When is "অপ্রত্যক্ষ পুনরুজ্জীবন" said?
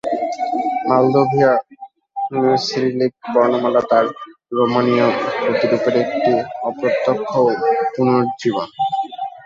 6.63-8.67